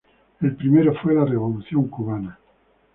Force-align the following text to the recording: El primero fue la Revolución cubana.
El 0.41 0.55
primero 0.55 0.95
fue 0.95 1.13
la 1.13 1.25
Revolución 1.25 1.87
cubana. 1.87 2.39